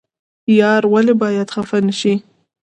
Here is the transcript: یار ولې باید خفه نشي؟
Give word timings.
یار 0.59 0.83
ولې 0.93 1.13
باید 1.21 1.47
خفه 1.55 1.77
نشي؟ 1.85 2.13